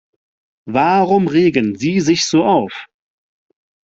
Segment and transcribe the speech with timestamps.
[0.65, 2.87] Warum regen Sie sich so auf?